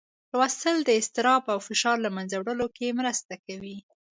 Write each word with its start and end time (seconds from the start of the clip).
لوستل 0.31 0.77
د 0.83 0.89
اضطراب 0.99 1.43
او 1.53 1.59
فشار 1.67 1.95
له 2.05 2.09
منځه 2.15 2.35
وړلو 2.37 2.67
کې 2.77 2.97
مرسته 2.99 3.33
کوي. 3.45 3.77